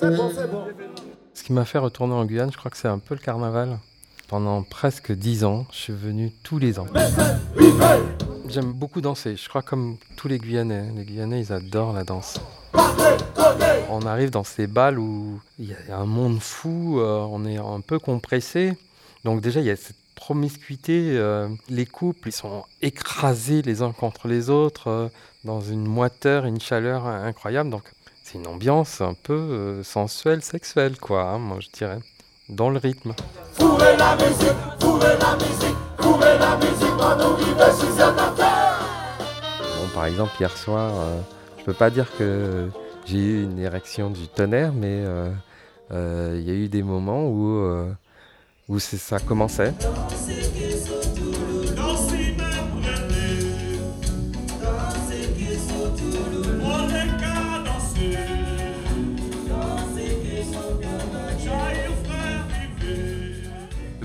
c'est 0.00 0.16
bon, 0.16 0.30
c'est 0.34 0.50
bon. 0.50 0.64
Ce 1.34 1.42
qui 1.42 1.52
m'a 1.52 1.64
fait 1.64 1.78
retourner 1.78 2.14
en 2.14 2.24
Guyane, 2.24 2.52
je 2.52 2.56
crois 2.56 2.70
que 2.70 2.76
c'est 2.76 2.88
un 2.88 2.98
peu 2.98 3.14
le 3.14 3.20
carnaval. 3.20 3.78
Pendant 4.28 4.62
presque 4.62 5.12
dix 5.12 5.44
ans, 5.44 5.66
je 5.72 5.76
suis 5.78 5.92
venu 5.92 6.32
tous 6.42 6.58
les 6.58 6.78
ans. 6.78 6.86
J'aime 8.48 8.72
beaucoup 8.72 9.00
danser, 9.00 9.36
je 9.36 9.48
crois 9.48 9.62
comme 9.62 9.96
tous 10.16 10.28
les 10.28 10.38
Guyanais. 10.38 10.90
Les 10.94 11.04
Guyanais, 11.04 11.40
ils 11.40 11.52
adorent 11.52 11.92
la 11.92 12.04
danse. 12.04 12.38
On 13.90 14.02
arrive 14.02 14.30
dans 14.30 14.44
ces 14.44 14.66
balles 14.66 14.98
où 14.98 15.40
il 15.58 15.70
y 15.70 15.74
a 15.90 15.96
un 15.96 16.04
monde 16.06 16.40
fou, 16.40 17.00
euh, 17.00 17.26
on 17.30 17.46
est 17.46 17.56
un 17.56 17.80
peu 17.80 17.98
compressé. 17.98 18.76
Donc 19.24 19.40
déjà, 19.40 19.60
il 19.60 19.66
y 19.66 19.70
a 19.70 19.76
cette 19.76 19.96
promiscuité. 20.14 21.12
euh, 21.16 21.48
les 21.70 21.86
couples, 21.86 22.28
ils 22.28 22.32
sont 22.32 22.64
écrasés 22.82 23.62
les 23.62 23.80
uns 23.80 23.92
contre 23.92 24.28
les 24.28 24.50
autres 24.50 24.88
euh, 24.88 25.08
dans 25.44 25.60
une 25.60 25.86
moiteur, 25.86 26.44
une 26.44 26.60
chaleur 26.60 27.06
incroyable. 27.06 27.70
Donc 27.70 27.84
c'est 28.30 28.36
une 28.38 28.46
ambiance 28.46 29.00
un 29.00 29.14
peu 29.14 29.32
euh, 29.32 29.82
sensuelle, 29.82 30.42
sexuelle, 30.42 30.98
quoi, 30.98 31.22
hein, 31.22 31.38
moi 31.38 31.58
je 31.60 31.68
dirais, 31.70 32.00
dans 32.50 32.68
le 32.68 32.78
rythme. 32.78 33.14
La 33.58 34.16
musique, 34.16 34.52
la 35.00 35.36
musique, 35.36 35.76
la 36.40 36.56
musique 36.56 36.88
Bon, 39.76 39.88
par 39.94 40.06
exemple, 40.06 40.32
hier 40.38 40.54
soir, 40.54 40.92
euh, 40.94 41.20
je 41.58 41.64
peux 41.64 41.72
pas 41.72 41.88
dire 41.88 42.06
que 42.18 42.68
j'ai 43.06 43.18
eu 43.18 43.44
une 43.44 43.58
érection 43.58 44.10
du 44.10 44.28
tonnerre, 44.28 44.72
mais 44.74 45.02
euh, 45.06 45.30
euh, 45.92 46.36
il 46.38 46.46
y 46.46 46.50
a 46.50 46.54
eu 46.54 46.68
des 46.68 46.82
moments 46.82 47.24
où, 47.28 47.56
euh, 47.56 47.90
où 48.68 48.78
c'est- 48.78 48.98
ça 48.98 49.18
commençait. 49.20 49.72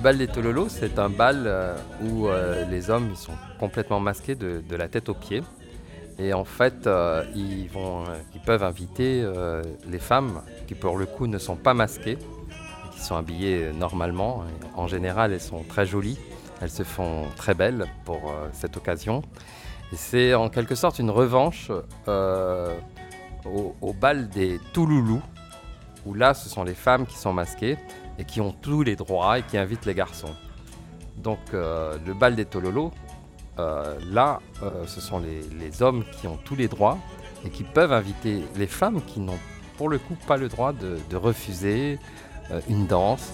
Bal 0.04 0.18
des 0.18 0.28
Tololos, 0.28 0.68
c'est 0.68 1.00
un 1.00 1.10
bal 1.10 1.44
euh, 1.46 1.78
où 2.02 2.28
euh, 2.28 2.66
les 2.70 2.90
hommes 2.90 3.16
sont 3.16 3.32
complètement 3.58 4.02
masqués 4.02 4.36
de, 4.36 4.62
la 4.76 4.90
tête 4.90 5.08
aux 5.08 5.14
pieds. 5.14 5.42
Et 6.20 6.34
en 6.34 6.44
fait, 6.44 6.88
euh, 6.88 7.24
ils, 7.34 7.70
peuvent 8.46 8.64
inviter 8.64 9.26
les 9.90 10.00
femmes 10.00 10.42
qui, 10.68 10.76
pour 10.76 10.98
le 10.98 11.06
coup, 11.06 11.26
ne 11.26 11.38
sont 11.38 11.56
pas 11.56 11.74
masquées, 11.74 12.18
qui 12.92 13.00
sont 13.00 13.16
habillées 13.16 13.72
normalement. 13.72 14.44
En 14.76 14.88
général, 14.88 15.32
elles 15.32 15.40
sont 15.40 15.64
très 15.64 15.86
jolies. 15.86 16.20
Elles 16.62 16.70
se 16.70 16.84
font 16.84 17.24
très 17.38 17.54
belles 17.54 17.86
pour 18.04 18.34
cette 18.52 18.76
occasion. 18.76 19.22
Et 19.94 19.96
c'est 19.96 20.34
en 20.34 20.50
quelque 20.50 20.76
sorte 20.76 21.00
une 21.00 21.12
revanche 21.12 21.72
au, 22.08 23.76
au 23.82 23.94
bal 23.94 24.28
des 24.28 24.60
Touloulous, 24.74 25.24
où 26.06 26.14
là, 26.14 26.34
ce 26.34 26.50
sont 26.50 26.66
les 26.66 26.76
femmes 26.76 27.06
qui 27.06 27.16
sont 27.18 27.32
masquées 27.32 27.78
et 28.20 28.26
qui 28.26 28.42
ont 28.42 28.52
tous 28.52 28.84
les 28.84 28.96
droits 28.96 29.40
et 29.40 29.44
qui 29.44 29.58
invitent 29.58 29.86
les 29.86 29.94
garçons. 29.94 30.34
Donc 31.18 31.40
euh, 31.54 31.98
le 32.06 32.14
bal 32.14 32.36
des 32.36 32.46
Tololos, 32.46 32.92
euh, 33.60 33.98
là, 34.10 34.40
euh, 34.64 34.86
ce 34.88 35.00
sont 35.00 35.20
les, 35.20 35.82
hommes 35.82 36.04
qui 36.20 36.28
ont 36.28 36.38
tous 36.44 36.56
les 36.56 36.68
droits 36.68 36.98
et 37.46 37.50
qui 37.50 37.64
peuvent 37.64 37.94
inviter 37.94 38.44
les 38.56 38.68
femmes 38.68 39.02
qui 39.06 39.20
n'ont 39.20 39.40
pour 39.78 39.90
le 39.90 40.00
coup 40.00 40.16
pas 40.28 40.38
le 40.38 40.50
droit 40.50 40.74
de, 40.74 41.16
refuser 41.16 42.00
une 42.70 42.88
danse. 42.88 43.34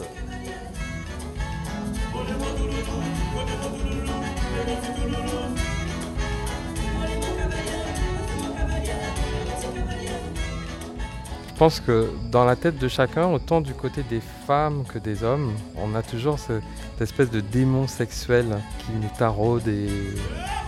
Pense 11.59 11.81
que 11.81 12.09
dans 12.31 12.45
la 12.45 12.55
tête 12.55 12.77
de 12.79 12.87
chacun, 12.87 13.27
autant 13.27 13.59
du 13.59 13.73
côté 13.73 14.01
des 14.03 14.21
femmes 14.47 14.85
que 14.85 14.97
des 14.97 15.23
hommes, 15.23 15.53
on 15.75 15.93
a 15.93 16.01
toujours 16.01 16.39
ce- 16.39 16.61
cette 16.93 17.01
espèce 17.01 17.29
de 17.29 17.41
démon 17.41 17.85
sexuel 17.85 18.47
qui 18.79 18.93
nous 18.93 19.09
taraude 19.17 19.67
et 19.67 19.89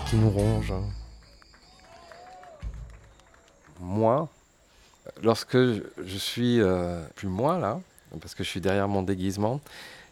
qui 0.08 0.18
nous 0.18 0.30
ronge. 0.30 0.74
Moi, 3.80 4.28
lorsque 5.24 5.58
je, 5.58 5.82
je 6.06 6.18
suis 6.18 6.60
euh, 6.62 7.02
plus 7.16 7.30
moi 7.30 7.58
là, 7.58 7.80
parce 8.20 8.36
que 8.36 8.44
je 8.44 8.50
suis 8.50 8.60
derrière 8.62 8.90
mon 8.90 9.02
déguisement, 9.02 9.62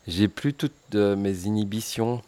j'ai 0.07 0.29
plus 0.29 0.53
toutes 0.53 0.71
euh, 0.95 1.15
mes 1.17 1.45
inhibitions. 1.45 2.21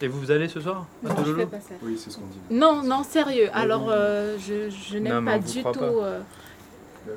Et 0.00 0.08
vous, 0.08 0.18
vous 0.20 0.30
allez 0.32 0.48
ce 0.48 0.60
soir 0.60 0.86
à 1.04 1.08
Non, 1.08 1.24
je 1.24 1.34
fais 1.34 1.46
pas 1.46 1.60
ça. 1.60 1.74
Oui, 1.82 1.96
c'est 2.02 2.10
ce 2.10 2.18
qu'on 2.18 2.26
dit. 2.26 2.38
Non, 2.50 2.82
non, 2.82 3.02
sérieux. 3.04 3.48
Alors, 3.52 3.86
euh, 3.90 4.36
je, 4.38 4.70
je 4.70 4.98
n'aime 4.98 5.24
pas 5.24 5.38
du 5.38 5.62
tout. 5.62 6.00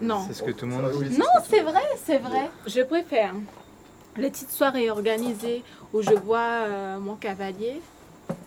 Non. 0.02 0.24
C'est 0.28 0.34
ce 0.34 0.44
que 0.44 0.52
tout 0.52 0.66
le 0.66 0.72
monde 0.74 0.92
dit. 1.04 1.18
Non, 1.18 1.26
c'est 1.50 1.62
vrai, 1.62 1.82
c'est 2.06 2.18
vrai. 2.20 2.50
Je 2.68 2.82
préfère 2.82 3.34
les 4.18 4.30
petites 4.30 4.52
soirées 4.52 4.90
organisées 4.90 5.64
où 5.94 6.02
je 6.02 6.14
vois 6.14 6.40
euh, 6.40 6.98
mon 7.00 7.16
cavalier. 7.16 7.82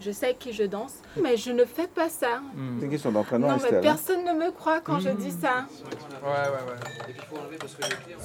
Je 0.01 0.11
sais 0.13 0.35
qui 0.39 0.53
je 0.55 0.63
danse, 0.65 0.95
mais 1.21 1.37
je 1.37 1.51
ne 1.51 1.65
fais 1.67 1.87
pas 1.87 2.09
ça. 2.09 2.39
Hmm. 2.55 2.77
C'est 2.79 2.85
une 2.87 2.91
question 2.91 3.13
d'entraînement, 3.13 3.49
Non, 3.49 3.57
mais 3.57 3.63
Estelle. 3.65 3.79
hein? 3.79 3.81
personne 3.83 4.25
ne 4.25 4.33
me 4.33 4.51
croit 4.51 4.81
quand 4.81 4.99
je 4.99 5.11
dis 5.11 5.31
ça. 5.31 5.67
Ouais, 6.23 6.29
ouais, 6.31 6.73
ouais. 6.73 7.15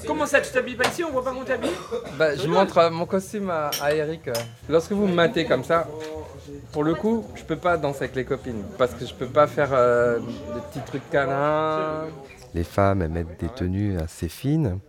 Comment 0.07 0.25
ça, 0.25 0.39
tu 0.39 0.51
t'habilles 0.51 0.75
pas 0.75 0.87
ici 0.87 1.03
On 1.03 1.11
voit 1.11 1.23
pas 1.23 1.31
qu'on 1.33 1.43
t'habille 1.43 1.71
Bah, 2.17 2.35
je 2.35 2.47
montre 2.47 2.77
euh, 2.77 2.89
mon 2.89 3.05
costume 3.05 3.49
à, 3.49 3.71
à 3.81 3.93
Eric. 3.93 4.27
euh. 4.29 4.33
Lorsque 4.69 4.91
vous 4.93 5.05
me 5.07 5.13
matez 5.13 5.45
comme 5.45 5.63
ça, 5.65 5.85
pour 6.71 6.83
le 6.85 6.95
coup, 6.95 7.25
je 7.35 7.43
peux 7.43 7.57
pas 7.57 7.75
danser 7.77 8.03
avec 8.05 8.15
les 8.15 8.25
copines 8.25 8.63
parce 8.77 8.93
que 8.93 9.05
je 9.05 9.13
peux 9.13 9.27
pas 9.27 9.47
faire 9.47 9.69
euh, 9.73 10.19
des 10.19 10.61
petits 10.69 10.85
trucs 10.85 11.09
câlins. 11.09 12.05
Les 12.53 12.63
femmes, 12.63 13.01
elles 13.01 13.09
mettent 13.11 13.39
des 13.39 13.49
tenues 13.49 13.97
assez 13.99 14.29
fines. 14.29 14.79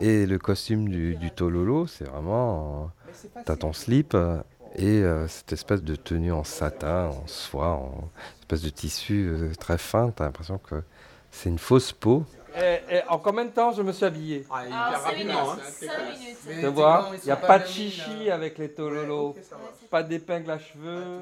Et 0.00 0.26
le 0.26 0.38
costume 0.38 0.88
du, 0.88 1.16
du 1.16 1.30
tololo, 1.30 1.86
c'est 1.86 2.04
vraiment. 2.04 2.84
euh, 2.84 3.42
T'as 3.44 3.56
ton 3.56 3.72
slip 3.72 4.14
euh, 4.14 4.38
et 4.76 5.02
euh, 5.02 5.26
cette 5.26 5.52
espèce 5.52 5.82
de 5.82 5.96
tenue 5.96 6.30
en 6.32 6.44
satin, 6.44 7.08
en 7.08 7.26
soie, 7.26 7.70
en 7.72 8.10
espèce 8.40 8.62
de 8.62 8.68
tissu 8.68 9.26
euh, 9.28 9.52
très 9.58 9.76
fin. 9.78 10.10
T'as 10.10 10.24
l'impression 10.24 10.58
que 10.58 10.82
c'est 11.32 11.48
une 11.48 11.58
fausse 11.58 11.92
peau. 11.92 12.24
Et, 12.56 13.00
en 13.08 13.18
combien 13.18 13.44
de 13.44 13.50
temps 13.50 13.72
je 13.72 13.82
me 13.82 13.92
suis 13.92 14.04
habillé? 14.04 14.46
Rapidement. 14.48 15.56
Tu 16.60 16.66
vois, 16.66 17.10
il 17.22 17.26
n'y 17.26 17.30
a 17.32 17.36
pas 17.36 17.58
de 17.58 17.66
chichi 17.66 18.30
avec 18.30 18.58
les 18.58 18.72
tololos, 18.72 19.34
pas 19.90 20.02
d'épingle 20.02 20.50
à 20.50 20.58
cheveux. 20.58 21.20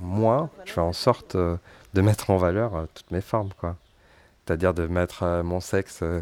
Moi, 0.00 0.50
je 0.64 0.72
fais 0.72 0.80
en 0.80 0.92
sorte 0.92 1.34
euh, 1.34 1.56
de 1.94 2.00
mettre 2.00 2.30
en 2.30 2.36
valeur 2.36 2.74
euh, 2.76 2.84
toutes 2.94 3.10
mes 3.10 3.20
formes, 3.20 3.50
quoi. 3.58 3.76
C'est-à-dire 4.46 4.74
de 4.74 4.86
mettre 4.86 5.22
euh, 5.22 5.42
mon 5.42 5.60
sexe 5.60 6.00
euh, 6.02 6.20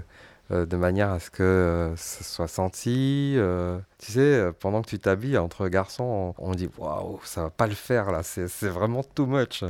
euh, 0.52 0.66
de 0.66 0.76
manière 0.76 1.10
à 1.10 1.18
ce 1.18 1.30
que 1.30 1.42
euh, 1.42 1.96
ça 1.96 2.22
soit 2.24 2.48
senti. 2.48 3.34
euh. 3.36 3.78
Tu 3.98 4.12
sais, 4.12 4.46
pendant 4.60 4.82
que 4.82 4.88
tu 4.88 4.98
t'habilles 4.98 5.38
entre 5.38 5.68
garçons, 5.68 6.34
on, 6.38 6.52
dit 6.52 6.68
waouh, 6.78 7.20
ça 7.24 7.42
va 7.44 7.50
pas 7.50 7.66
le 7.66 7.74
faire 7.74 8.10
là, 8.12 8.22
c'est 8.22 8.48
c'est 8.48 8.68
vraiment 8.68 9.02
too 9.02 9.26
much. 9.26 9.64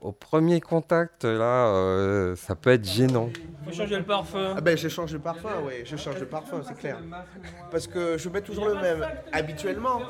Au 0.00 0.12
premier 0.12 0.60
contact, 0.60 1.24
là, 1.24 1.68
euh, 1.68 2.36
ça 2.36 2.54
peut 2.54 2.68
être 2.70 2.84
gênant. 2.84 3.30
Faut 3.64 3.72
changer 3.72 3.96
le 3.96 4.02
parfum. 4.04 4.52
Ah 4.54 4.60
ben 4.60 4.76
je 4.76 4.88
change 4.88 5.12
de 5.12 5.16
parfum, 5.18 5.48
oui, 5.66 5.82
je 5.86 5.96
change 5.96 6.20
de 6.20 6.26
parfum, 6.26 6.60
c'est 6.66 6.76
clair. 6.76 6.98
Parce 7.70 7.86
que 7.86 8.18
je 8.18 8.28
mets 8.28 8.42
toujours 8.42 8.68
le 8.68 8.74
même 8.74 9.06
habituellement. 9.32 10.02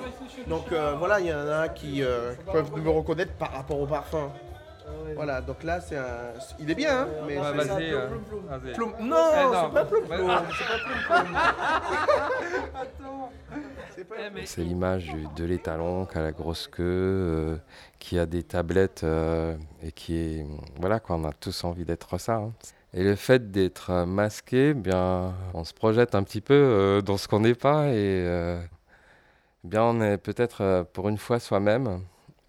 Donc 0.48 0.72
euh, 0.72 0.94
voilà, 0.98 1.20
il 1.20 1.26
y 1.26 1.32
en 1.32 1.46
a 1.48 1.68
qui 1.68 2.02
euh, 2.02 2.32
peuvent 2.52 2.72
me 2.76 2.90
reconnaître 2.90 3.34
par 3.34 3.52
rapport 3.52 3.78
au 3.78 3.86
parfum. 3.86 4.32
Voilà, 5.16 5.40
donc 5.40 5.62
là 5.62 5.80
c'est 5.80 5.96
un. 5.96 6.32
Il 6.58 6.70
est 6.70 6.74
bien, 6.74 7.02
hein 7.02 7.08
mais 7.26 7.38
Ouais, 7.38 7.44
c'est- 7.58 7.64
vas-y, 7.68 7.92
euh, 7.92 8.08
vas-y. 8.48 8.72
Ploum- 8.74 8.92
Eh, 8.98 9.02
Non, 9.02 9.52
non, 9.52 9.68
c'est 9.68 9.74
pas 9.74 9.84
ploum 9.84 10.04
ploum. 10.04 10.30
Ah. 10.30 10.42
C'est 10.58 10.66
pas 10.66 10.78
ploum 10.78 10.98
ploum. 11.06 11.34
C'est 13.96 14.04
pas- 14.08 14.16
C'est 14.44 14.62
l'image 14.62 15.04
du- 15.04 15.26
de 15.36 15.44
l'étalon 15.44 16.04
qui 16.04 16.18
a 16.18 16.22
la 16.22 16.32
grosse 16.32 16.66
queue, 16.66 16.82
euh, 16.82 17.56
qui 18.00 18.18
a 18.18 18.26
des 18.26 18.42
tablettes 18.42 19.02
euh, 19.04 19.56
et 19.82 19.92
qui 19.92 20.16
est. 20.16 20.46
Voilà, 20.80 20.98
quoi, 21.00 21.16
on 21.16 21.24
a 21.24 21.32
tous 21.32 21.62
envie 21.64 21.84
d'être 21.84 22.18
ça. 22.18 22.34
hein. 22.36 22.52
Et 22.92 23.04
le 23.04 23.14
fait 23.14 23.50
d'être 23.50 23.90
euh, 23.90 24.06
masqué, 24.06 24.74
bien, 24.74 25.34
on 25.54 25.64
se 25.64 25.72
projette 25.74 26.14
un 26.14 26.22
petit 26.24 26.40
peu 26.40 26.54
euh, 26.54 27.00
dans 27.02 27.16
ce 27.16 27.28
qu'on 27.28 27.40
n'est 27.40 27.54
pas 27.54 27.86
et 27.88 27.92
euh, 28.26 28.60
bien, 29.62 29.82
on 29.84 30.00
est 30.00 30.18
peut-être 30.18 30.60
euh, 30.62 30.84
pour 30.84 31.08
une 31.08 31.18
fois 31.18 31.38
soi-même 31.38 32.00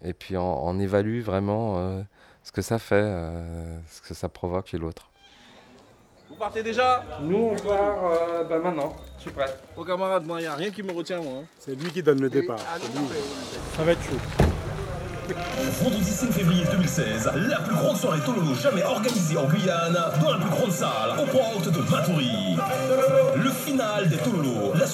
et 0.06 0.12
puis 0.12 0.36
on, 0.36 0.66
on 0.66 0.78
évalue 0.78 1.20
vraiment 1.20 1.74
euh, 1.78 2.00
ce 2.42 2.52
que 2.52 2.62
ça 2.62 2.78
fait, 2.78 2.94
euh, 2.96 3.78
ce 3.90 4.00
que 4.06 4.14
ça 4.14 4.28
provoque 4.28 4.68
chez 4.68 4.78
l'autre. 4.78 5.10
Vous 6.28 6.36
partez 6.36 6.62
déjà? 6.62 7.02
Nous, 7.22 7.52
on 7.52 7.56
part 7.56 8.46
bah 8.48 8.58
maintenant, 8.62 8.94
je 9.16 9.22
suis 9.22 9.30
prêt. 9.30 9.54
Aux 9.76 9.84
camarades, 9.84 10.26
moi, 10.26 10.38
il 10.40 10.42
n'y 10.42 10.48
a 10.48 10.54
rien 10.54 10.70
qui 10.70 10.82
me 10.82 10.92
retient, 10.92 11.20
moi. 11.20 11.40
hein. 11.42 11.44
C'est 11.58 11.74
lui 11.74 11.90
qui 11.90 12.02
donne 12.02 12.20
le 12.20 12.28
départ. 12.28 12.58
Ça 12.58 13.82
va 13.84 13.92
être 13.92 14.02
chaud. 14.02 14.18
Vendredi 15.82 16.04
5 16.04 16.30
février 16.30 16.62
2016, 16.70 17.30
la 17.48 17.58
plus 17.58 17.74
grande 17.74 17.96
soirée 17.96 18.20
Tololo 18.24 18.54
jamais 18.54 18.84
organisée 18.84 19.36
en 19.36 19.48
Guyane, 19.48 19.92
dans 20.22 20.30
la 20.30 20.38
plus 20.38 20.50
grande 20.50 20.70
salle, 20.70 21.18
au 21.20 21.26
port 21.26 21.52
haute 21.56 21.68
de 21.72 21.90
Matoury. 21.90 22.56
Le 23.36 23.50
final 23.50 24.08
des 24.08 24.18
Tololo, 24.18 24.45
la 24.45 24.45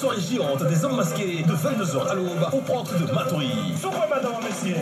soirée 0.03 0.19
géante 0.19 0.67
des 0.67 0.83
hommes 0.83 0.97
masqués, 0.97 1.43
de 1.43 1.53
22h 1.53 2.07
à 2.07 2.15
l'aube, 2.15 2.45
au 2.51 2.59
de 2.59 3.13
Matoury. 3.13 3.73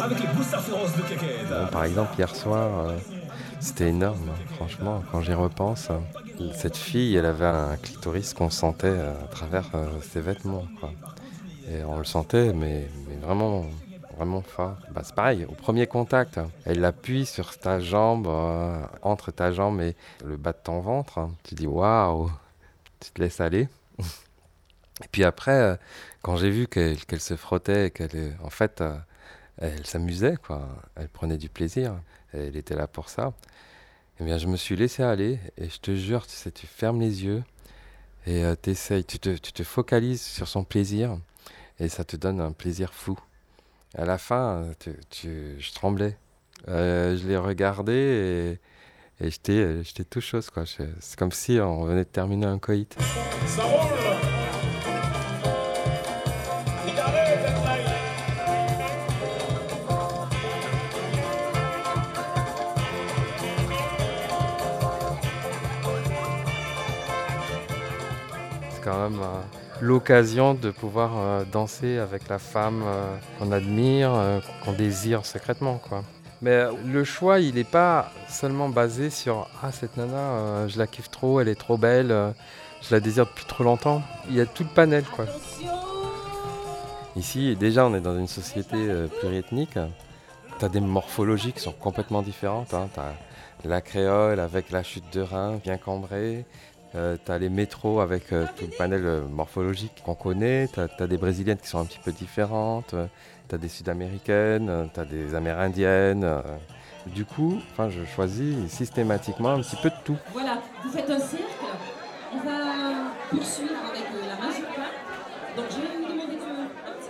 Avec 0.02 0.20
les 0.20 0.28
boosters 0.34 0.62
féroces 0.62 0.96
de 0.96 1.02
Caquette. 1.02 1.48
Bon, 1.48 1.68
par 1.68 1.84
exemple, 1.84 2.14
hier 2.18 2.36
soir, 2.36 2.88
euh, 2.88 2.98
C'était 3.60 3.90
énorme, 3.90 4.32
franchement, 4.56 5.04
quand 5.12 5.22
j'y 5.22 5.34
repense. 5.34 5.90
Cette 6.56 6.76
fille, 6.76 7.16
elle 7.16 7.28
avait 7.28 7.46
un 7.46 7.78
clitoris 7.78 8.34
qu'on 8.34 8.50
sentait 8.50 8.98
à 8.98 9.28
travers 9.30 9.70
ses 10.02 10.22
vêtements. 10.22 10.66
Et 11.70 11.84
on 11.84 12.00
le 12.00 12.04
sentait, 12.04 12.52
mais, 12.52 12.90
vraiment, 13.22 13.66
vraiment 14.18 14.42
fort. 14.42 14.78
Bah, 14.92 15.02
c'est 15.04 15.14
pareil, 15.14 15.46
au 15.48 15.54
premier 15.54 15.86
contact, 15.86 16.40
elle 16.66 16.84
appuie 16.84 17.28
sur 17.28 17.60
ta 17.60 17.80
jambe, 17.80 18.28
entre 19.04 19.30
ta 19.30 19.52
jambe 19.52 19.82
et 19.82 19.96
le 20.26 20.36
bas 20.38 20.54
de 20.54 20.64
ton 20.64 20.80
ventre. 20.80 21.30
Tu 21.44 21.54
dis 21.54 21.68
waouh, 21.68 22.32
tu 23.00 23.12
te 23.12 23.22
laisses 23.22 23.40
aller. 23.40 23.70
Et 25.04 25.08
puis 25.12 25.24
après, 25.24 25.52
euh, 25.52 25.76
quand 26.22 26.38
j'ai 26.38 26.50
vu 26.50 26.68
qu'elle 26.68 26.98
se 27.20 27.36
frottait, 27.36 27.92
qu'elle, 27.92 28.38
en 28.44 28.50
fait, 28.50 28.82
euh, 28.82 28.98
elle 29.58 29.86
s'amusait, 29.86 30.38
quoi. 30.38 30.68
Elle 30.96 31.10
prenait 31.10 31.38
du 31.38 31.50
plaisir. 31.50 31.96
Elle 32.34 32.56
était 32.56 32.76
là 32.76 32.88
pour 32.88 33.10
ça. 33.10 33.34
Eh 34.20 34.24
bien, 34.24 34.38
je 34.38 34.48
me 34.48 34.56
suis 34.56 34.76
laissé 34.76 35.04
aller 35.04 35.40
et 35.58 35.70
je 35.70 35.80
te 35.80 35.96
jure, 35.96 36.28
tu 36.28 36.36
sais, 36.36 36.52
tu 36.52 36.68
fermes 36.68 37.00
les 37.00 37.24
yeux 37.24 37.44
et 38.28 38.46
euh, 38.46 38.56
tu 38.56 39.20
te, 39.20 39.64
focalises 39.64 40.22
sur 40.22 40.48
son 40.48 40.64
plaisir 40.64 41.18
et 41.80 41.90
ça 41.90 42.04
te 42.04 42.16
donne 42.16 42.40
un 42.40 42.52
plaisir 42.52 42.94
fou. 42.94 43.18
À 43.98 44.06
la 44.06 44.18
fin, 44.18 44.72
je 44.86 45.74
tremblais. 45.74 46.16
je 46.68 47.28
l'ai 47.28 47.38
regardé 47.38 48.60
et, 49.20 49.26
et 49.26 49.32
j'étais 49.32 50.06
tout 50.06 50.22
chose, 50.22 50.50
quoi. 50.50 50.64
C'est 50.66 51.18
comme 51.18 51.32
si 51.32 51.60
on 51.60 51.84
venait 51.86 52.06
de 52.06 52.10
terminer 52.10 52.46
un 52.46 52.60
coït. 52.60 52.96
Ça 53.48 53.64
quand 68.84 69.10
même 69.10 69.20
euh, 69.20 69.42
l'occasion 69.80 70.54
de 70.54 70.72
pouvoir 70.72 71.12
euh, 71.16 71.44
danser 71.52 71.98
avec 71.98 72.28
la 72.28 72.40
femme 72.40 72.84
euh, 72.86 73.16
qu'on 73.38 73.52
admire, 73.52 74.12
qu'on 74.64 74.74
désire 74.74 75.26
secrètement. 75.26 75.78
Quoi. 75.78 76.04
Mais 76.42 76.66
le 76.86 77.04
choix, 77.04 77.40
il 77.40 77.56
n'est 77.56 77.64
pas 77.64 78.12
seulement 78.28 78.70
basé 78.70 79.10
sur 79.10 79.48
Ah, 79.62 79.72
cette 79.72 79.98
nana, 79.98 80.68
je 80.68 80.78
la 80.78 80.88
kiffe 80.88 81.12
trop, 81.12 81.40
elle 81.40 81.48
est 81.48 81.60
trop 81.60 81.78
belle, 81.78 82.34
je 82.82 82.94
la 82.94 83.00
désire 83.00 83.26
depuis 83.26 83.46
trop 83.46 83.64
longtemps. 83.64 84.02
Il 84.30 84.36
y 84.36 84.42
a 84.42 84.46
tout 84.48 84.64
le 84.64 84.74
panel. 84.74 85.04
Quoi. 85.04 85.26
Ici, 87.16 87.56
déjà, 87.56 87.86
on 87.86 87.94
est 87.94 88.02
dans 88.02 88.18
une 88.18 88.28
société 88.28 88.78
pluriethnique. 89.20 89.78
Tu 90.58 90.66
as 90.66 90.70
des 90.70 90.80
morphologies 90.80 91.54
qui 91.54 91.60
sont 91.60 91.74
complètement 91.74 92.24
différentes. 92.24 92.74
Hein. 92.74 92.90
Tu 92.94 93.00
as 93.00 93.14
la 93.70 93.82
créole 93.82 94.40
avec 94.40 94.72
la 94.72 94.82
chute 94.82 95.14
de 95.14 95.22
rein 95.22 95.60
bien 95.64 95.78
cambrée. 95.78 96.46
Euh, 96.94 97.16
tu 97.24 97.32
as 97.32 97.38
les 97.38 97.50
métros 97.50 98.02
avec 98.02 98.34
euh, 98.34 98.46
tout 98.58 98.66
le 98.66 98.78
panel 98.78 99.06
euh, 99.06 99.22
morphologique 99.28 100.02
qu'on 100.04 100.16
connaît. 100.16 100.68
Tu 100.74 100.80
as, 100.80 101.08
des 101.08 101.18
brésiliennes 101.18 101.58
qui 101.58 101.68
sont 101.68 101.80
un 101.80 101.86
petit 101.86 102.00
peu 102.04 102.12
différentes. 102.12 102.94
tu 103.48 103.56
as 103.56 103.58
des 103.58 103.70
sud-américaines, 103.70 104.90
tu 104.94 105.00
as 105.00 105.06
des 105.06 105.36
amérindiennes. 105.36 106.28
Du 107.08 107.26
coup, 107.26 107.60
je 107.90 108.06
choisis 108.06 108.68
systématiquement 108.68 109.52
un 109.52 109.62
petit 109.62 109.78
peu 109.78 109.90
de 109.90 109.96
tout. 110.04 110.18
Voilà, 110.34 110.62
vous 110.84 110.92
faites 110.92 111.10
un 111.10 111.20
cercle. 111.20 111.46
On 112.34 112.38
va 112.46 113.12
poursuivre 113.30 113.74
avec 113.90 114.04
la 114.28 114.46
mazurka. 114.46 114.82
Donc 115.56 115.66
je 115.70 115.76
vais 115.76 115.88
vous 115.98 116.14
demander 116.14 116.24
un 116.24 116.92
petit 117.00 117.10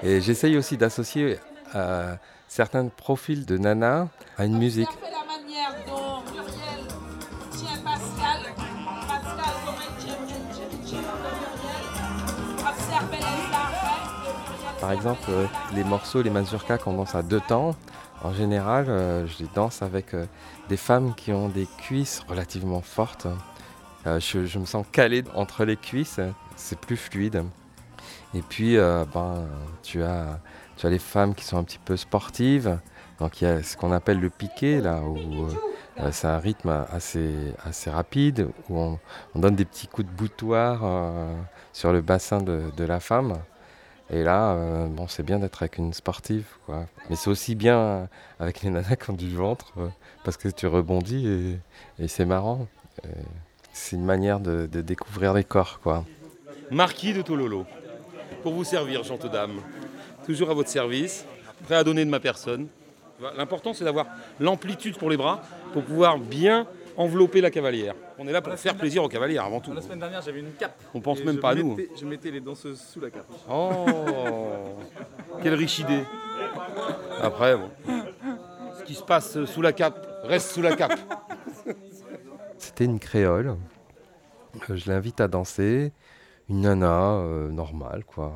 peu 0.00 0.06
de 0.06 0.08
Et 0.08 0.20
j'essaye 0.20 0.56
aussi 0.56 0.76
d'associer 0.76 1.38
certains 2.48 2.86
profils 2.86 3.44
de 3.44 3.58
nana 3.58 4.08
à 4.38 4.46
une 4.46 4.58
musique. 4.58 4.88
Par 14.86 14.92
exemple, 14.92 15.22
euh, 15.30 15.46
les 15.74 15.82
morceaux, 15.82 16.22
les 16.22 16.30
mazurkas 16.30 16.78
qu'on 16.78 16.92
danse 16.92 17.16
à 17.16 17.24
deux 17.24 17.40
temps, 17.40 17.74
en 18.22 18.32
général, 18.32 18.86
euh, 18.88 19.26
je 19.26 19.42
les 19.42 19.48
danse 19.52 19.82
avec 19.82 20.14
euh, 20.14 20.26
des 20.68 20.76
femmes 20.76 21.12
qui 21.16 21.32
ont 21.32 21.48
des 21.48 21.66
cuisses 21.78 22.22
relativement 22.28 22.82
fortes. 22.82 23.26
Je, 24.04 24.58
me 24.60 24.64
sens 24.64 24.86
calé 24.92 25.24
entre 25.34 25.64
les 25.64 25.76
cuisses, 25.76 26.20
c'est 26.54 26.78
plus 26.78 26.96
fluide. 26.96 27.42
Et 28.32 28.42
puis, 28.42 28.76
ben, 28.76 29.48
tu, 29.82 30.04
as, 30.04 30.38
tu 30.76 30.86
as 30.86 30.90
les 30.90 31.00
femmes 31.00 31.34
qui 31.34 31.44
sont 31.44 31.58
un 31.58 31.64
petit 31.64 31.80
peu 31.84 31.96
sportives. 31.96 32.78
Donc 33.18 33.40
il 33.40 33.44
y 33.46 33.48
a 33.48 33.64
ce 33.64 33.76
qu'on 33.76 33.90
appelle 33.90 34.20
le 34.20 34.30
piqué, 34.30 34.80
là, 34.80 35.00
où 35.00 35.48
c'est 36.12 36.28
un 36.28 36.38
rythme 36.38 36.86
assez, 36.92 37.34
assez 37.64 37.90
rapide, 37.90 38.46
où 38.68 38.78
on, 38.78 39.00
donne 39.34 39.56
des 39.56 39.64
petits 39.64 39.88
coups 39.88 40.06
de 40.06 40.12
boutoir 40.12 40.82
sur 41.72 41.92
le 41.92 42.02
bassin 42.02 42.40
de 42.40 42.84
la 42.84 43.00
femme. 43.00 43.36
Et 44.10 44.22
là, 44.22 44.52
euh, 44.52 44.86
bon, 44.86 45.08
c'est 45.08 45.24
bien 45.24 45.38
d'être 45.38 45.62
avec 45.62 45.78
une 45.78 45.92
sportive, 45.92 46.46
quoi. 46.64 46.86
Mais 47.10 47.16
c'est 47.16 47.28
aussi 47.28 47.54
bien 47.54 48.08
avec 48.38 48.62
les 48.62 48.70
nanas 48.70 48.96
qui 48.96 49.10
ont 49.10 49.14
du 49.14 49.34
ventre, 49.34 49.72
euh, 49.78 49.88
parce 50.24 50.36
que 50.36 50.48
tu 50.48 50.66
rebondis 50.66 51.58
et, 51.98 52.08
c'est 52.08 52.24
marrant. 52.24 52.68
C'est 53.72 53.96
une 53.96 54.04
manière 54.04 54.40
de, 54.40 54.66
découvrir 54.66 55.34
les 55.34 55.44
corps, 55.44 55.80
quoi. 55.82 56.04
Marquis 56.70 57.12
de 57.12 57.22
Tololo, 57.22 57.66
pour 58.42 58.52
vous 58.52 58.64
servir, 58.64 59.02
gentes 59.02 59.30
dames. 59.30 59.60
Toujours 60.24 60.50
à 60.50 60.54
votre 60.54 60.68
service, 60.68 61.24
prêt 61.64 61.76
à 61.76 61.84
donner 61.84 62.04
de 62.04 62.10
ma 62.10 62.20
personne. 62.20 62.68
L'important, 63.36 63.74
c'est 63.74 63.84
d'avoir 63.84 64.06
l'amplitude 64.40 64.96
pour 64.98 65.10
les 65.10 65.16
bras, 65.16 65.42
pour 65.72 65.82
pouvoir 65.82 66.18
bien 66.18 66.66
envelopper 66.96 67.40
la 67.40 67.50
cavalière. 67.50 67.94
On 68.18 68.26
est 68.26 68.32
là 68.32 68.40
pour 68.40 68.54
faire 68.54 68.76
plaisir 68.76 69.04
aux 69.04 69.08
cavalières 69.08 69.44
avant 69.44 69.60
tout. 69.60 69.72
La 69.72 69.82
semaine 69.82 69.98
dernière, 69.98 70.22
j'avais 70.22 70.40
une 70.40 70.52
cape. 70.52 70.80
On 70.94 71.00
pense 71.00 71.22
même 71.22 71.38
pas 71.38 71.50
à 71.50 71.54
nous. 71.54 71.76
Je 71.98 72.04
mettais 72.04 72.30
les 72.30 72.40
danseuses 72.40 72.80
sous 72.80 73.00
la 73.00 73.10
cape. 73.10 73.26
Oh 73.50 73.86
Quelle 75.42 75.54
riche 75.54 75.78
idée 75.78 76.02
Après, 77.20 77.56
bon. 77.56 77.70
Ce 78.78 78.84
qui 78.84 78.94
se 78.94 79.02
passe 79.02 79.44
sous 79.44 79.62
la 79.62 79.72
cape 79.72 80.06
reste 80.24 80.52
sous 80.52 80.62
la 80.62 80.76
cape. 80.76 80.98
C'était 82.58 82.84
une 82.84 82.98
créole. 82.98 83.56
Euh, 84.70 84.76
je 84.76 84.90
l'invite 84.90 85.20
à 85.20 85.28
danser. 85.28 85.92
Une 86.48 86.60
nana 86.60 87.14
euh, 87.14 87.50
normale, 87.50 88.04
quoi, 88.04 88.32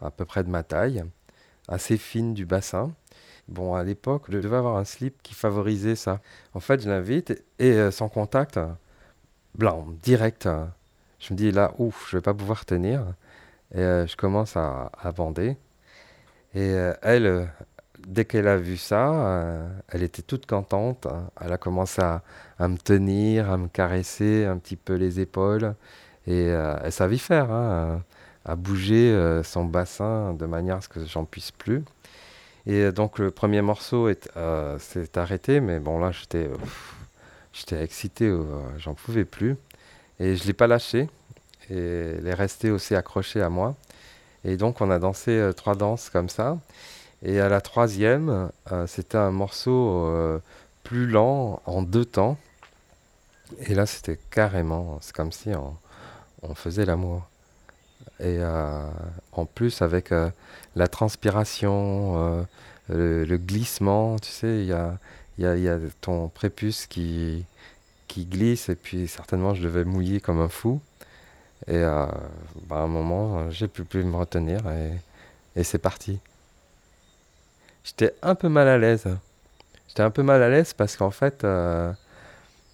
à 0.00 0.10
peu 0.10 0.24
près 0.24 0.42
de 0.44 0.48
ma 0.48 0.62
taille, 0.62 1.04
assez 1.68 1.98
fine 1.98 2.32
du 2.32 2.46
bassin. 2.46 2.92
Bon, 3.48 3.74
à 3.74 3.82
l'époque, 3.84 4.24
je 4.30 4.38
devais 4.38 4.56
avoir 4.56 4.76
un 4.76 4.84
slip 4.84 5.22
qui 5.22 5.34
favorisait 5.34 5.96
ça. 5.96 6.20
En 6.54 6.60
fait, 6.60 6.80
je 6.82 6.88
l'invite 6.88 7.30
et 7.58 7.72
euh, 7.72 7.90
sans 7.90 8.08
contact, 8.08 8.58
blanc, 9.54 9.86
direct. 10.02 10.48
je 11.20 11.32
me 11.34 11.38
dis 11.38 11.52
là, 11.52 11.72
ouf, 11.78 12.08
je 12.10 12.16
vais 12.18 12.22
pas 12.22 12.34
pouvoir 12.34 12.64
tenir. 12.64 13.04
Et 13.74 13.80
euh, 13.80 14.06
je 14.06 14.16
commence 14.16 14.56
à, 14.56 14.90
bander. 15.16 15.56
Et 16.54 16.60
euh, 16.72 16.94
elle, 17.02 17.50
dès 18.06 18.24
qu'elle 18.24 18.48
a 18.48 18.56
vu 18.56 18.76
ça, 18.78 19.68
elle 19.88 20.02
était 20.02 20.22
toute 20.22 20.46
contente. 20.46 21.06
Elle 21.40 21.52
a 21.52 21.58
commencé 21.58 22.02
à, 22.02 22.22
me 22.68 22.78
tenir, 22.78 23.50
à 23.50 23.58
me 23.58 23.68
caresser 23.68 24.46
un 24.46 24.58
petit 24.58 24.76
peu 24.76 24.94
les 24.94 25.20
épaules. 25.20 25.74
Et 26.26 26.46
elle 26.46 26.92
savait 26.92 27.18
faire, 27.18 27.50
hein, 27.52 28.02
à 28.46 28.56
bouger 28.56 29.42
son 29.44 29.64
bassin 29.64 30.34
de 30.34 30.46
manière 30.46 30.76
à 30.76 30.80
ce 30.80 30.88
que 30.88 31.04
j'en 31.04 31.24
puisse 31.24 31.50
plus. 31.50 31.84
Et 32.66 32.92
donc 32.92 33.18
le 33.18 33.30
premier 33.30 33.60
morceau 33.60 34.08
euh, 34.36 34.78
s'est 34.78 35.18
arrêté, 35.18 35.60
mais 35.60 35.78
bon 35.80 35.98
là 35.98 36.12
j'étais 36.12 36.48
j'étais 37.52 37.82
excité, 37.82 38.26
euh, 38.26 38.44
j'en 38.78 38.94
pouvais 38.94 39.24
plus. 39.24 39.56
Et 40.18 40.36
je 40.36 40.44
l'ai 40.46 40.54
pas 40.54 40.66
lâché. 40.66 41.08
Et 41.70 41.76
elle 42.18 42.26
est 42.26 42.34
restée 42.34 42.70
aussi 42.70 42.94
accrochée 42.94 43.42
à 43.42 43.50
moi. 43.50 43.74
Et 44.44 44.56
donc 44.56 44.80
on 44.80 44.90
a 44.90 44.98
dansé 44.98 45.32
euh, 45.32 45.52
trois 45.52 45.74
danses 45.74 46.10
comme 46.10 46.28
ça. 46.28 46.58
Et 47.22 47.40
à 47.40 47.48
la 47.48 47.62
troisième, 47.62 48.50
c'était 48.86 49.16
un 49.16 49.30
morceau 49.30 50.12
plus 50.82 51.06
lent, 51.06 51.62
en 51.64 51.80
deux 51.80 52.04
temps. 52.04 52.36
Et 53.60 53.74
là 53.74 53.86
c'était 53.86 54.18
carrément, 54.30 54.98
c'est 55.00 55.14
comme 55.14 55.32
si 55.32 55.54
on, 55.54 55.74
on 56.42 56.54
faisait 56.54 56.84
l'amour. 56.84 57.26
Et 58.20 58.40
en 59.38 59.46
plus 59.46 59.82
avec 59.82 60.12
la 60.76 60.88
transpiration, 60.88 62.46
euh, 62.90 63.24
le, 63.24 63.36
glissement, 63.38 64.18
tu 64.18 64.30
sais, 64.30 64.58
il 64.58 64.66
y 64.66 64.72
a, 65.46 65.78
ton 66.00 66.28
prépuce 66.28 66.86
qui, 66.86 67.44
glisse 68.16 68.68
et 68.68 68.76
puis 68.76 69.08
certainement 69.08 69.54
je 69.54 69.62
devais 69.62 69.84
mouiller 69.84 70.20
comme 70.20 70.40
un 70.40 70.48
fou. 70.48 70.80
Et 71.66 71.76
euh, 71.76 72.06
bah, 72.68 72.76
à 72.76 72.80
un 72.80 72.86
moment, 72.86 73.50
j'ai 73.50 73.68
pu 73.68 73.84
plus 73.84 74.04
me 74.04 74.16
retenir 74.16 74.60
et, 75.56 75.64
c'est 75.64 75.78
parti. 75.78 76.18
J'étais 77.84 78.14
un 78.22 78.34
peu 78.34 78.48
mal 78.48 78.68
à 78.68 78.78
l'aise. 78.78 79.06
J'étais 79.88 80.02
un 80.02 80.10
peu 80.10 80.22
mal 80.22 80.42
à 80.42 80.48
l'aise 80.48 80.72
parce 80.74 80.96
qu'en 80.96 81.10
fait, 81.10 81.44
euh, 81.44 81.92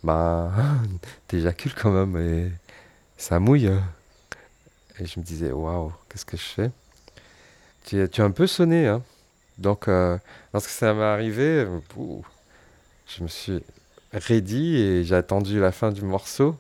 bah, 0.03 0.51
t'éjacules 1.29 1.75
quand 1.75 1.91
même 1.91 2.17
et 2.17 2.51
ça 3.17 3.39
mouille. 3.39 3.71
Et 5.01 5.07
je 5.07 5.19
me 5.19 5.25
disais, 5.25 5.51
waouh, 5.51 5.93
qu'est-ce 6.09 6.27
que 6.27 6.37
je 6.37 6.43
fais? 6.43 6.71
Tu, 7.87 8.09
tu 8.11 8.21
as 8.21 8.25
un 8.25 8.31
peu 8.31 8.47
sonné, 8.47 8.87
hein 8.87 9.03
donc, 9.61 9.89
euh, 9.89 10.17
lorsque 10.55 10.71
ça 10.71 10.95
m'est 10.95 11.03
arrivé, 11.03 11.67
je 13.07 13.23
me 13.23 13.29
suis 13.29 13.63
ready 14.13 14.77
et 14.77 15.05
j'ai 15.05 15.15
attendu 15.15 15.61
la 15.61 15.71
fin 15.71 15.93
du 15.93 16.03
morceau. 16.03 16.57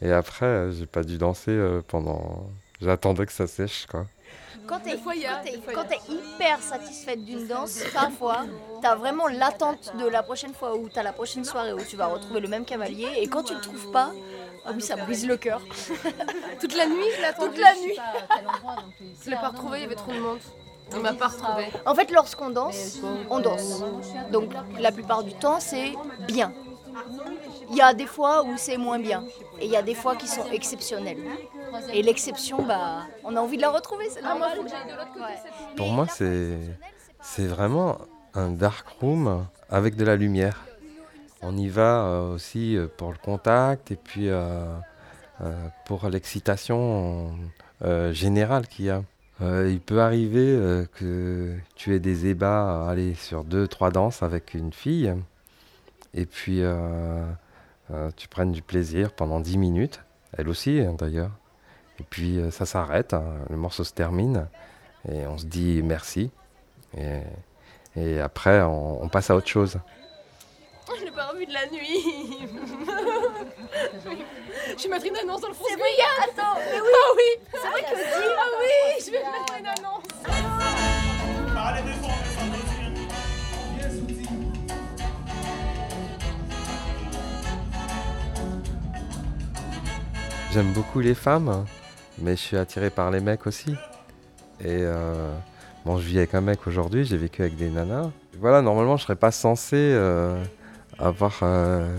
Et 0.00 0.12
après, 0.12 0.46
euh, 0.46 0.72
j'ai 0.72 0.86
pas 0.86 1.02
dû 1.02 1.18
danser 1.18 1.50
euh, 1.50 1.82
pendant. 1.86 2.48
J'attendais 2.80 3.26
que 3.26 3.32
ça 3.32 3.48
sèche, 3.48 3.86
quoi. 3.86 4.06
Quand 4.68 4.80
t'es 4.80 4.98
quand 5.74 5.84
t'es 5.84 6.12
hyper 6.12 6.60
satisfaite 6.60 7.24
d'une 7.24 7.46
danse, 7.46 7.82
parfois, 7.92 8.44
t'as 8.82 8.94
vraiment 8.94 9.26
l'attente 9.26 9.96
de 9.98 10.06
la 10.06 10.22
prochaine 10.22 10.52
fois 10.52 10.76
ou 10.76 10.88
t'as 10.88 11.02
la 11.02 11.12
prochaine 11.12 11.44
soirée 11.44 11.72
où 11.72 11.80
tu 11.82 11.96
vas 11.96 12.06
retrouver 12.06 12.40
le 12.40 12.48
même 12.48 12.66
cavalier. 12.66 13.08
Et 13.16 13.28
quand 13.28 13.42
tu 13.42 13.54
le 13.54 13.60
trouves 13.60 13.90
pas, 13.90 14.12
ah 14.68 14.72
oui, 14.74 14.82
ça 14.82 14.96
brise 14.96 15.26
le 15.26 15.36
cœur. 15.36 15.62
Toute 16.60 16.76
la 16.76 16.86
nuit, 16.86 17.04
je 17.16 17.22
l'attendais. 17.22 17.48
Toute 17.48 17.58
la 17.58 17.74
nuit. 17.74 17.96
Je 19.24 19.30
l'ai 19.30 19.36
pas 19.36 19.48
retrouvé, 19.48 19.78
il 19.78 19.82
y 19.82 19.84
avait 19.84 19.94
trop 19.94 20.12
de 20.12 20.18
monde. 20.18 20.38
On 20.94 21.00
m'a 21.00 21.12
pas 21.12 21.28
retrouvé. 21.28 21.68
En 21.86 21.94
fait, 21.94 22.10
lorsqu'on 22.10 22.50
danse, 22.50 22.98
on 23.30 23.40
danse. 23.40 23.82
Donc 24.30 24.50
la 24.78 24.92
plupart 24.92 25.22
du 25.22 25.32
temps, 25.32 25.60
c'est 25.60 25.92
bien. 26.26 26.52
Il 27.70 27.76
y 27.76 27.82
a 27.82 27.94
des 27.94 28.06
fois 28.06 28.44
où 28.44 28.56
c'est 28.56 28.76
moins 28.76 28.98
bien. 28.98 29.24
Et 29.60 29.66
il 29.66 29.70
y 29.70 29.76
a 29.76 29.82
des 29.82 29.94
fois 29.94 30.16
qui 30.16 30.28
sont 30.28 30.44
exceptionnelles. 30.52 31.22
Et 31.92 32.02
l'exception, 32.02 32.62
bah, 32.62 33.06
on 33.24 33.36
a 33.36 33.40
envie 33.40 33.56
de 33.56 33.62
la 33.62 33.70
retrouver, 33.70 34.08
c'est 34.10 34.22
normal. 34.22 34.58
Pour 35.76 35.88
moi, 35.88 36.06
c'est 36.08 36.58
c'est 37.20 37.46
vraiment 37.46 37.98
un 38.34 38.50
dark 38.50 38.86
room 39.00 39.46
avec 39.68 39.96
de 39.96 40.04
la 40.04 40.16
lumière. 40.16 40.67
On 41.42 41.56
y 41.56 41.68
va 41.68 42.04
euh, 42.04 42.34
aussi 42.34 42.76
euh, 42.76 42.88
pour 42.96 43.12
le 43.12 43.18
contact 43.18 43.90
et 43.90 43.96
puis 43.96 44.28
euh, 44.28 44.66
pour 45.86 46.08
l'excitation 46.08 47.32
générale 48.10 48.66
qu'il 48.66 48.86
y 48.86 48.90
a. 48.90 49.02
Il 49.40 49.80
peut 49.80 50.00
arriver 50.00 50.58
que 50.94 51.54
tu 51.76 51.94
aies 51.94 52.00
des 52.00 52.26
ébats 52.26 52.88
aller 52.88 53.14
sur 53.14 53.44
deux, 53.44 53.68
trois 53.68 53.92
danses 53.92 54.24
avec 54.24 54.54
une 54.54 54.72
fille 54.72 55.14
et 56.12 56.26
puis 56.26 56.60
tu 58.16 58.28
prennes 58.28 58.50
du 58.50 58.62
plaisir 58.62 59.12
pendant 59.12 59.38
10 59.38 59.58
minutes, 59.58 60.00
elle 60.36 60.48
aussi 60.48 60.80
hein, 60.80 60.96
d'ailleurs. 60.98 61.30
Et 62.00 62.04
puis 62.10 62.40
ça 62.50 62.66
s'arrête, 62.66 63.14
hein, 63.14 63.22
le 63.48 63.56
morceau 63.56 63.84
se 63.84 63.92
termine 63.92 64.48
et 65.08 65.24
on 65.28 65.38
se 65.38 65.46
dit 65.46 65.82
merci. 65.84 66.32
Et, 67.96 68.18
après, 68.18 68.60
on 68.62 69.08
passe 69.08 69.30
à 69.30 69.36
autre 69.36 69.46
chose. 69.46 69.78
Je 70.98 71.04
l'ai 71.04 71.10
pas 71.10 71.26
revu 71.26 71.44
de 71.44 71.52
la 71.52 71.66
nuit. 71.66 72.38
je 74.78 74.82
vais 74.82 74.88
mettre 74.88 75.06
une 75.06 75.16
annonce 75.16 75.40
dans 75.42 75.48
le 75.48 75.54
France. 75.54 75.68
C'est 75.70 75.76
vrai, 75.76 75.88
attends, 76.22 76.56
mais 76.56 76.80
oui. 76.80 76.86
Ah 76.88 77.12
oui. 77.16 77.22
C'est 77.52 77.68
vrai 77.68 77.82
que 77.82 77.94
dis. 77.94 78.02
Ah 78.38 78.42
oui, 78.60 79.04
je 79.04 79.10
vais 79.10 79.18
mettre 79.18 79.54
une 79.58 79.66
annonce. 79.66 80.04
J'aime 90.52 90.72
beaucoup 90.72 91.00
les 91.00 91.14
femmes, 91.14 91.66
mais 92.18 92.32
je 92.32 92.40
suis 92.40 92.56
attiré 92.56 92.88
par 92.88 93.10
les 93.10 93.20
mecs 93.20 93.46
aussi. 93.46 93.72
Et 94.60 94.78
euh, 94.80 95.30
bon, 95.84 95.98
je 95.98 96.06
vis 96.06 96.18
avec 96.18 96.34
un 96.34 96.40
mec 96.40 96.66
aujourd'hui, 96.66 97.04
j'ai 97.04 97.18
vécu 97.18 97.42
avec 97.42 97.56
des 97.56 97.68
nanas. 97.68 98.10
Voilà, 98.40 98.62
normalement, 98.62 98.96
je 98.96 99.02
serais 99.02 99.16
pas 99.16 99.30
censé 99.30 99.76
euh, 99.76 100.42
avoir 100.98 101.38
euh, 101.42 101.96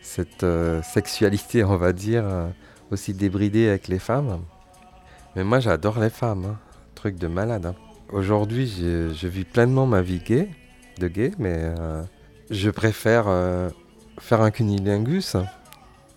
cette 0.00 0.42
euh, 0.44 0.82
sexualité, 0.82 1.64
on 1.64 1.76
va 1.76 1.92
dire, 1.92 2.24
euh, 2.26 2.48
aussi 2.90 3.14
débridée 3.14 3.68
avec 3.68 3.88
les 3.88 3.98
femmes. 3.98 4.40
Mais 5.36 5.44
moi, 5.44 5.60
j'adore 5.60 5.98
les 5.98 6.10
femmes, 6.10 6.44
hein. 6.44 6.58
truc 6.94 7.16
de 7.16 7.26
malade. 7.26 7.66
hein. 7.66 7.74
Aujourd'hui, 8.10 8.66
je, 8.66 9.26
vis 9.26 9.44
pleinement 9.44 9.86
ma 9.86 10.02
vie 10.02 10.18
gay, 10.18 10.50
de 10.98 11.08
gay, 11.08 11.32
mais 11.38 11.72
je 12.50 12.68
préfère 12.68 13.24
faire 14.20 14.42
un 14.42 14.50
cunilingus. 14.50 15.38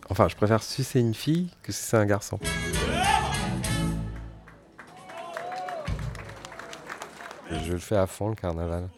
Enfin, 0.10 0.27
je 0.27 0.36
préfère 0.36 0.62
sucer 0.62 1.00
une 1.00 1.13
fille 1.13 1.51
que 1.63 1.72
sucer 1.72 1.96
un 1.96 2.05
garçon. 2.05 2.38
Je 7.50 7.72
le 7.72 7.77
fais 7.79 7.96
à 7.96 8.08
fond 8.08 8.27
le 8.27 8.36
carnaval. 8.36 8.89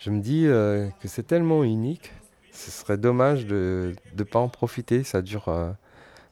Je 0.00 0.10
me 0.10 0.20
dis 0.20 0.42
que 0.42 1.06
c'est 1.06 1.28
tellement 1.28 1.62
unique, 1.62 2.10
ce 2.52 2.70
serait 2.70 2.98
dommage 2.98 3.46
de 3.46 3.94
ne 4.16 4.22
pas 4.22 4.38
en 4.38 4.48
profiter. 4.48 5.02
Ça 5.04 5.22
dure, 5.22 5.48
euh, 5.48 5.70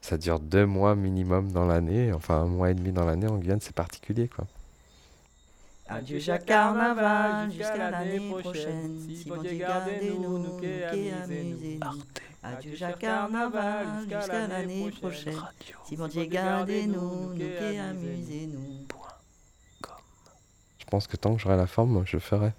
ça 0.00 0.18
dure 0.18 0.38
deux 0.38 0.66
mois 0.66 0.94
minimum 0.94 1.50
dans 1.50 1.66
l'année, 1.66 2.12
enfin 2.12 2.36
un 2.42 2.46
mois 2.46 2.70
et 2.70 2.74
demi 2.74 2.92
dans 2.92 3.04
l'année 3.04 3.26
en 3.26 3.38
Guyane, 3.38 3.60
c'est 3.60 3.74
particulier 3.74 4.28
quoi. 4.28 4.46
Adieu 5.92 6.20
chaque 6.20 6.46
carnaval 6.46 7.50
jusqu'à 7.50 7.90
l'année 7.90 8.20
prochaine. 8.40 8.96
Si 9.08 9.28
bon 9.28 9.42
Dieu 9.42 9.54
gardez-nous, 9.54 10.38
nous 10.38 10.56
qui 10.60 11.10
amusez-nous. 11.10 12.02
Adieu 12.44 12.76
chaque 12.76 12.98
carnaval 13.00 13.86
jusqu'à 14.08 14.46
l'année 14.46 14.90
prochaine. 14.92 15.40
Si 15.84 15.96
bon 15.96 16.06
Dieu 16.06 16.26
gardez-nous, 16.26 17.30
nous 17.30 17.34
qui 17.34 17.76
amusez-nous. 17.76 18.86
Je 20.78 20.84
pense 20.84 21.08
que 21.08 21.16
tant 21.16 21.34
que 21.34 21.40
j'aurai 21.40 21.56
la 21.56 21.66
forme, 21.66 22.04
je 22.06 22.16
le 22.16 22.20
ferai. 22.20 22.52